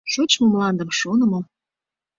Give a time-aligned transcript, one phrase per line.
[0.11, 1.39] ШОЧМО МЛАНДЫМ ШОНЫМО